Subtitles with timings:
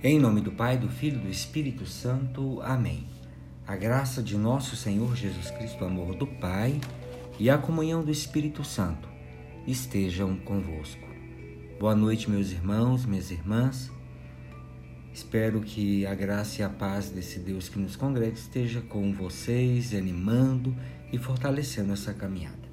[0.00, 2.60] Em nome do Pai, do Filho e do Espírito Santo.
[2.62, 3.04] Amém.
[3.66, 6.80] A graça de nosso Senhor Jesus Cristo, o amor do Pai
[7.36, 9.08] e a comunhão do Espírito Santo
[9.66, 11.04] estejam convosco.
[11.80, 13.90] Boa noite, meus irmãos, minhas irmãs.
[15.12, 19.92] Espero que a graça e a paz desse Deus que nos congrega esteja com vocês,
[19.92, 20.76] animando
[21.12, 22.68] e fortalecendo essa caminhada.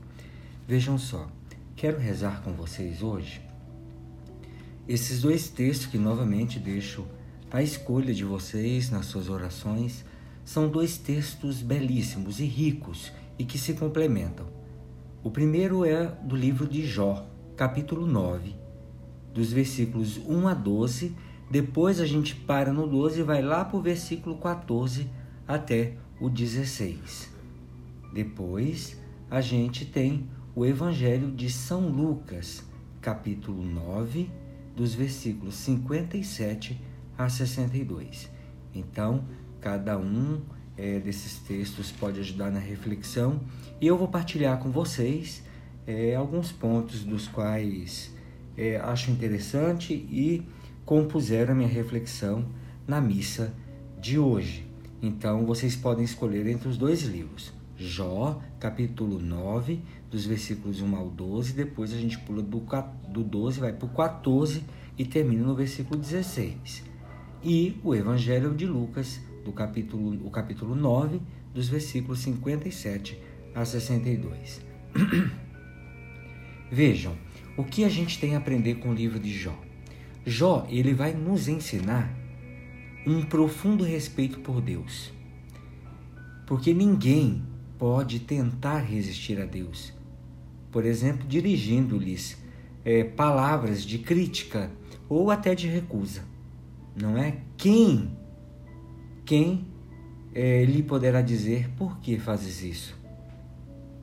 [0.68, 1.28] Vejam só,
[1.76, 3.45] quero rezar com vocês hoje
[4.88, 7.06] esses dois textos que novamente deixo
[7.52, 10.06] à escolha de vocês nas suas orações
[10.44, 14.46] são dois textos belíssimos e ricos e que se complementam.
[15.24, 18.56] O primeiro é do livro de Jó, capítulo 9,
[19.34, 21.16] dos versículos 1 a 12.
[21.50, 25.10] Depois a gente para no 12 e vai lá para o versículo 14
[25.48, 27.32] até o 16.
[28.14, 29.00] Depois
[29.32, 32.64] a gente tem o Evangelho de São Lucas,
[33.02, 34.30] capítulo 9,
[34.76, 36.80] dos versículos 57
[37.18, 38.30] a 62.
[38.74, 39.24] Então,
[39.62, 40.42] cada um
[40.78, 43.42] é, desses textos pode ajudar na reflexão
[43.80, 45.44] e eu vou partilhar com vocês
[45.88, 48.14] é, alguns pontos dos quais
[48.58, 50.46] é, acho interessante e
[50.86, 52.46] compuseram a minha reflexão
[52.88, 53.54] na missa
[54.00, 54.68] de hoje.
[55.02, 57.54] Então, vocês podem escolher entre os dois livros.
[57.78, 59.82] Jó, capítulo 9,
[60.16, 62.66] dos versículos 1 ao 12, depois a gente pula do,
[63.10, 64.64] do 12, vai para o 14
[64.98, 66.86] e termina no versículo 16.
[67.44, 71.20] E o Evangelho de Lucas, do capítulo, o capítulo 9,
[71.54, 73.20] dos versículos 57
[73.54, 74.62] a 62.
[76.72, 77.18] Vejam,
[77.58, 79.62] o que a gente tem a aprender com o livro de Jó?
[80.26, 82.10] Jó, ele vai nos ensinar
[83.06, 85.12] um profundo respeito por Deus.
[86.48, 87.44] Porque ninguém
[87.78, 89.94] pode tentar resistir a Deus.
[90.76, 92.38] Por exemplo, dirigindo-lhes
[92.84, 94.70] é, palavras de crítica
[95.08, 96.24] ou até de recusa.
[97.02, 97.38] Não é?
[97.56, 98.12] Quem,
[99.24, 99.68] quem
[100.34, 103.00] é, lhe poderá dizer por que fazes isso?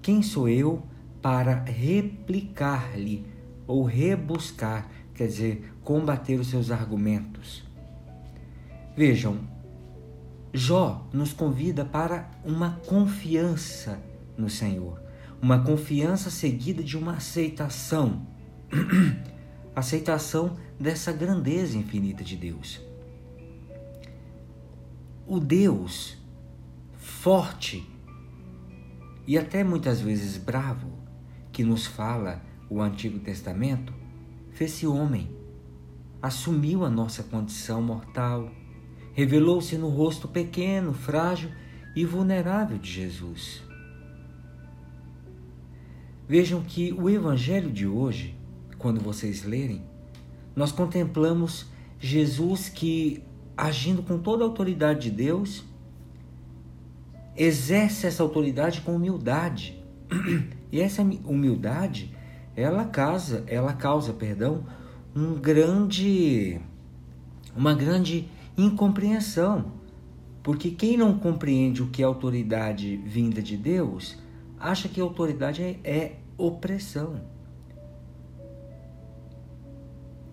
[0.00, 0.82] Quem sou eu
[1.20, 3.26] para replicar-lhe
[3.66, 7.62] ou rebuscar, quer dizer, combater os seus argumentos?
[8.96, 9.40] Vejam,
[10.54, 14.00] Jó nos convida para uma confiança
[14.38, 15.02] no Senhor,
[15.42, 18.26] uma confiança seguida de uma aceitação.
[19.76, 22.80] aceitação dessa grandeza infinita de Deus.
[25.26, 26.16] O Deus
[26.96, 27.86] forte
[29.26, 30.92] e até muitas vezes bravo
[31.50, 33.92] que nos fala o Antigo Testamento
[34.52, 35.36] fez-se homem,
[36.20, 38.50] assumiu a nossa condição mortal
[39.12, 41.50] revelou-se no rosto pequeno, frágil
[41.94, 43.62] e vulnerável de Jesus.
[46.32, 48.34] Vejam que o Evangelho de hoje,
[48.78, 49.82] quando vocês lerem,
[50.56, 51.66] nós contemplamos
[52.00, 53.22] Jesus que,
[53.54, 55.62] agindo com toda a autoridade de Deus,
[57.36, 59.78] exerce essa autoridade com humildade.
[60.72, 62.16] E essa humildade,
[62.56, 64.64] ela causa, ela causa, perdão,
[65.14, 66.58] um grande
[67.54, 68.26] uma grande
[68.56, 69.66] incompreensão.
[70.42, 74.16] Porque quem não compreende o que é autoridade vinda de Deus,
[74.58, 77.20] acha que autoridade é, é opressão.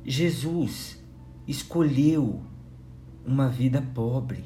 [0.03, 0.99] Jesus
[1.47, 2.41] escolheu
[3.25, 4.43] uma vida pobre.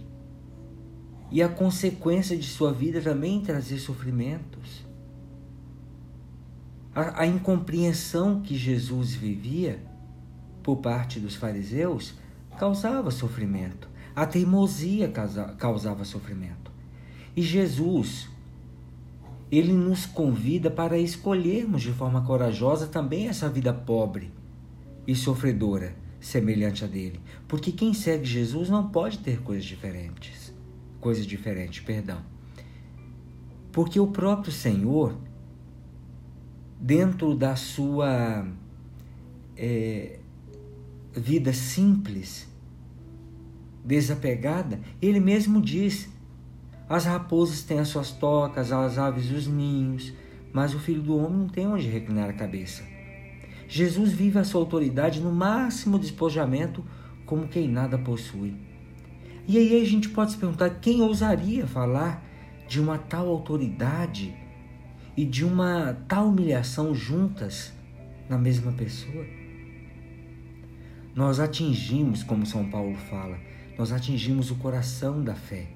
[1.31, 4.85] E a consequência de sua vida também trazer sofrimentos.
[6.93, 9.81] A, a incompreensão que Jesus vivia
[10.61, 12.13] por parte dos fariseus
[12.57, 13.89] causava sofrimento.
[14.15, 15.11] A teimosia
[15.57, 16.71] causava sofrimento.
[17.35, 18.29] E Jesus,
[19.57, 24.31] ele nos convida para escolhermos de forma corajosa também essa vida pobre
[25.05, 27.19] e sofredora, semelhante a dele.
[27.47, 30.51] Porque quem segue Jesus não pode ter coisas diferentes.
[30.99, 32.19] Coisas diferentes, perdão.
[33.71, 35.15] Porque o próprio Senhor,
[36.79, 38.47] dentro da sua
[39.55, 40.19] é,
[41.15, 42.47] vida simples,
[43.85, 46.09] desapegada, ele mesmo diz:
[46.87, 50.13] as raposas têm as suas tocas, as aves os ninhos,
[50.51, 52.83] mas o filho do homem não tem onde reclinar a cabeça.
[53.67, 56.85] Jesus vive a sua autoridade no máximo despojamento,
[57.25, 58.55] como quem nada possui.
[59.47, 62.23] E aí a gente pode se perguntar: quem ousaria falar
[62.67, 64.35] de uma tal autoridade
[65.17, 67.73] e de uma tal humilhação juntas
[68.29, 69.25] na mesma pessoa?
[71.15, 73.37] nós atingimos, como São Paulo fala,
[73.77, 75.67] nós atingimos o coração da fé,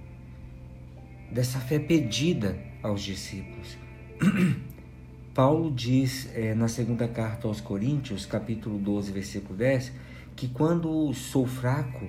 [1.31, 3.77] dessa fé pedida aos discípulos.
[5.33, 9.91] Paulo diz é, na segunda carta aos Coríntios, capítulo 12, versículo 10,
[10.35, 12.07] que quando sou fraco,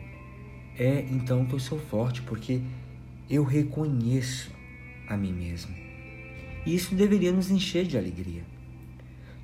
[0.79, 2.63] é então que eu sou forte, porque
[3.29, 4.51] eu reconheço
[5.09, 5.75] a mim mesmo.
[6.65, 8.43] E isso deveria nos encher de alegria.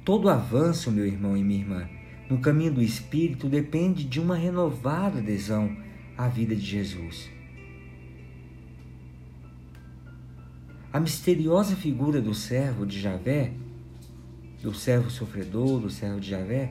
[0.04, 1.88] Todo avanço, meu irmão e minha irmã,
[2.28, 5.76] no caminho do Espírito depende de uma renovada adesão
[6.16, 7.28] à vida de Jesus.
[10.94, 13.52] A misteriosa figura do servo de Javé,
[14.62, 16.70] do servo sofredor, do servo de Javé,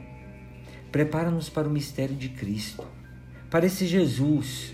[0.94, 2.86] prepara-nos para o mistério de Cristo,
[3.50, 4.74] para esse Jesus,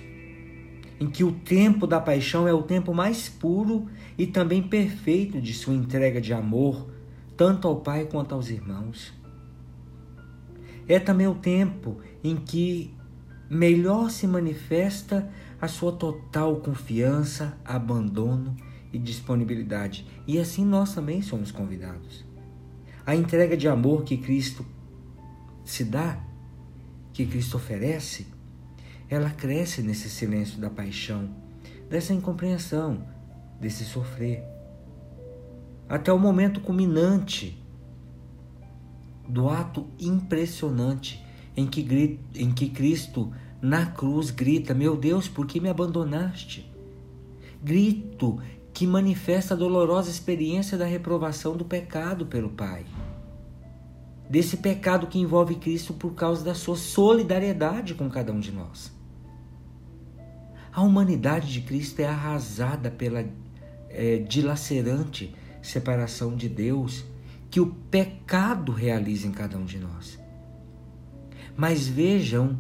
[1.00, 3.88] em que o tempo da paixão é o tempo mais puro
[4.20, 6.88] e também perfeito de sua entrega de amor,
[7.36, 9.12] tanto ao Pai quanto aos irmãos.
[10.88, 12.94] É também o tempo em que
[13.50, 15.28] melhor se manifesta
[15.60, 20.06] a sua total confiança, abandono e disponibilidade.
[20.28, 22.26] E assim nós também somos convidados.
[23.06, 24.66] A entrega de amor que Cristo
[25.64, 26.22] se dá,
[27.14, 28.28] que Cristo oferece,
[29.10, 31.30] ela cresce nesse silêncio da paixão,
[31.90, 33.08] dessa incompreensão,
[33.60, 34.44] desse sofrer.
[35.88, 37.60] Até o momento culminante
[39.28, 41.24] do ato impressionante
[41.56, 43.32] em que, em que Cristo
[43.62, 46.72] na cruz grita: Meu Deus, por que me abandonaste?
[47.62, 48.40] Grito
[48.80, 52.86] que manifesta a dolorosa experiência da reprovação do pecado pelo Pai.
[54.30, 58.90] Desse pecado que envolve Cristo por causa da sua solidariedade com cada um de nós.
[60.72, 63.26] A humanidade de Cristo é arrasada pela
[63.90, 67.04] é, dilacerante separação de Deus
[67.52, 70.18] que o pecado realiza em cada um de nós.
[71.54, 72.58] Mas vejam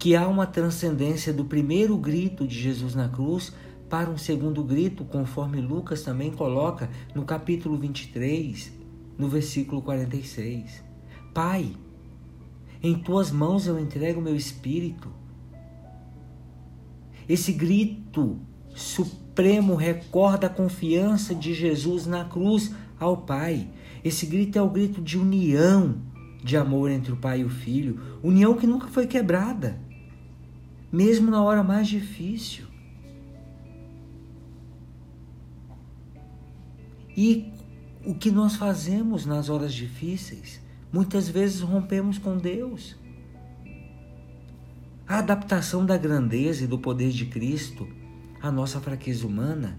[0.00, 3.52] que há uma transcendência do primeiro grito de Jesus na cruz
[3.90, 8.72] para um segundo grito, conforme Lucas também coloca no capítulo 23,
[9.18, 10.84] no versículo 46.
[11.34, 11.74] Pai,
[12.80, 15.10] em tuas mãos eu entrego meu espírito.
[17.28, 18.38] Esse grito
[18.72, 23.68] supremo recorda a confiança de Jesus na cruz ao Pai.
[24.04, 25.96] Esse grito é o grito de união,
[26.44, 29.80] de amor entre o Pai e o Filho, união que nunca foi quebrada,
[30.92, 32.69] mesmo na hora mais difícil.
[37.22, 37.52] E
[38.02, 40.58] o que nós fazemos nas horas difíceis?
[40.90, 42.96] Muitas vezes rompemos com Deus.
[45.06, 47.86] A adaptação da grandeza e do poder de Cristo
[48.40, 49.78] à nossa fraqueza humana,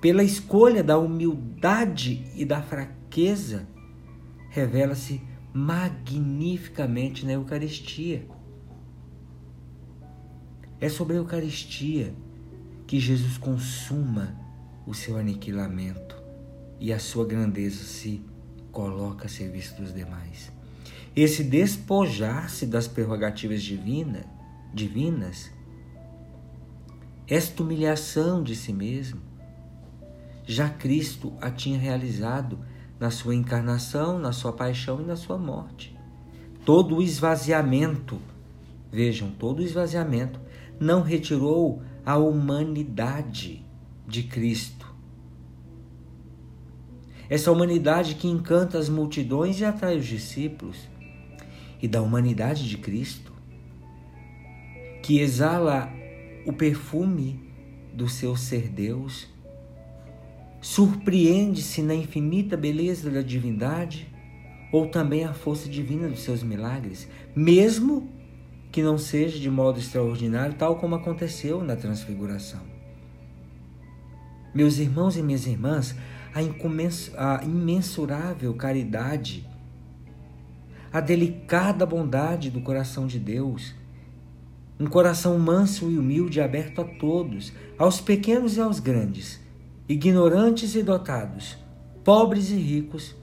[0.00, 3.66] pela escolha da humildade e da fraqueza,
[4.48, 5.20] revela-se
[5.52, 8.28] magnificamente na Eucaristia.
[10.80, 12.14] É sobre a Eucaristia
[12.86, 14.45] que Jesus consuma
[14.86, 16.16] o seu aniquilamento
[16.78, 18.22] e a sua grandeza se
[18.70, 20.52] coloca a serviço dos demais.
[21.14, 24.24] Esse despojar-se das prerrogativas divina,
[24.72, 25.50] divinas,
[27.26, 29.20] esta humilhação de si mesmo,
[30.44, 32.58] já Cristo a tinha realizado
[33.00, 35.96] na sua encarnação, na sua paixão e na sua morte.
[36.64, 38.20] Todo o esvaziamento,
[38.92, 40.38] vejam, todo o esvaziamento
[40.78, 43.64] não retirou a humanidade
[44.06, 44.75] de Cristo.
[47.28, 50.88] Essa humanidade que encanta as multidões e atrai os discípulos,
[51.82, 53.32] e da humanidade de Cristo,
[55.02, 55.92] que exala
[56.46, 57.40] o perfume
[57.92, 59.28] do seu ser Deus,
[60.60, 64.08] surpreende-se na infinita beleza da divindade
[64.72, 68.08] ou também a força divina dos seus milagres, mesmo
[68.72, 72.60] que não seja de modo extraordinário, tal como aconteceu na transfiguração.
[74.54, 75.94] Meus irmãos e minhas irmãs,
[77.16, 79.48] a, imensurável caridade,
[80.92, 83.74] a delicada bondade do coração de Deus,
[84.78, 89.40] um coração manso e humilde aberto a todos, aos pequenos e aos grandes,
[89.88, 91.56] ignorantes e dotados,
[92.04, 93.14] pobres e ricos,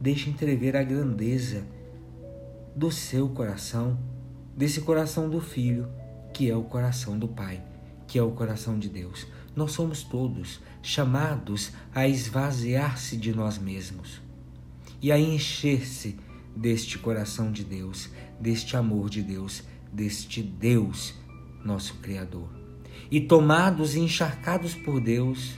[0.00, 1.64] deixa entrever a grandeza
[2.74, 3.98] do seu coração,
[4.56, 5.88] desse coração do Filho,
[6.32, 7.62] que é o coração do Pai,
[8.08, 9.26] que é o coração de Deus.
[9.54, 14.20] Nós somos todos chamados a esvaziar-se de nós mesmos
[15.00, 16.18] e a encher-se
[16.56, 18.10] deste coração de Deus,
[18.40, 19.62] deste amor de Deus,
[19.92, 21.14] deste Deus,
[21.64, 22.48] nosso Criador.
[23.10, 25.54] E tomados e encharcados por Deus,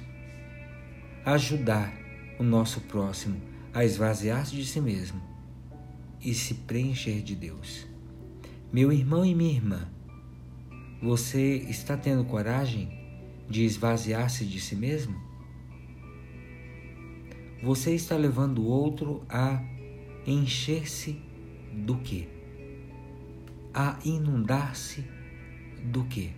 [1.25, 1.93] ajudar
[2.39, 3.41] o nosso próximo
[3.73, 5.21] a esvaziar-se de si mesmo
[6.21, 7.87] e se preencher de Deus.
[8.73, 9.89] Meu irmão e minha irmã,
[11.03, 12.91] você está tendo coragem
[13.49, 15.19] de esvaziar-se de si mesmo?
[17.63, 19.63] Você está levando o outro a
[20.27, 21.21] encher-se
[21.73, 22.29] do quê?
[23.73, 25.05] A inundar-se
[25.85, 26.33] do que?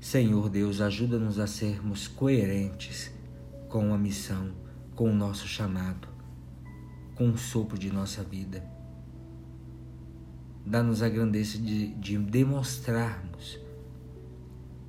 [0.00, 3.12] Senhor Deus, ajuda-nos a sermos coerentes
[3.68, 4.52] com a missão,
[4.96, 6.08] com o nosso chamado,
[7.14, 8.73] com o sopro de nossa vida.
[10.64, 13.58] Dá-nos a grandeza de, de demonstrarmos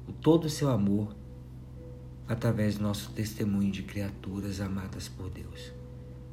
[0.08, 1.16] o todo o seu amor
[2.28, 5.72] através do nosso testemunho de criaturas amadas por Deus.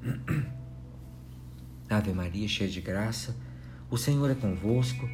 [1.91, 3.37] Ave Maria, cheia de graça,
[3.91, 5.09] o Senhor é convosco.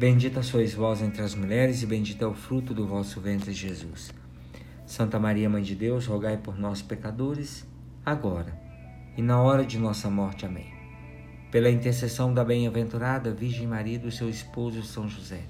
[0.00, 4.12] Bendita sois vós entre as mulheres, e bendito é o fruto do vosso ventre, Jesus.
[4.84, 7.66] Santa Maria, Mãe de Deus, rogai por nós, pecadores,
[8.04, 8.66] agora
[9.16, 10.44] e na hora de nossa morte.
[10.44, 10.72] Amém.
[11.56, 15.40] Pela intercessão da bem-aventurada Virgem Maria e do seu esposo São José,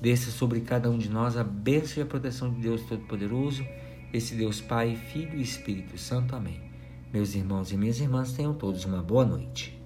[0.00, 3.62] desça sobre cada um de nós a bênção e a proteção de Deus Todo-Poderoso,
[4.10, 6.34] esse Deus Pai, Filho e Espírito Santo.
[6.34, 6.62] Amém.
[7.12, 9.78] Meus irmãos e minhas irmãs, tenham todos uma boa noite.